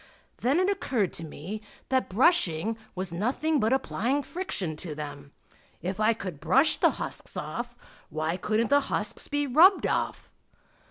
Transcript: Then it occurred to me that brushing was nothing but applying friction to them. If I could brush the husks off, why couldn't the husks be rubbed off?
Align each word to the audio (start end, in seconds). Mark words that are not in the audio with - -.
Then 0.37 0.59
it 0.59 0.67
occurred 0.67 1.13
to 1.13 1.23
me 1.23 1.61
that 1.89 2.09
brushing 2.09 2.75
was 2.95 3.13
nothing 3.13 3.59
but 3.59 3.71
applying 3.71 4.23
friction 4.23 4.75
to 4.77 4.95
them. 4.95 5.31
If 5.79 5.99
I 5.99 6.13
could 6.13 6.39
brush 6.39 6.79
the 6.79 6.89
husks 6.97 7.37
off, 7.37 7.75
why 8.09 8.35
couldn't 8.35 8.71
the 8.71 8.79
husks 8.89 9.27
be 9.27 9.45
rubbed 9.45 9.85
off? 9.85 10.31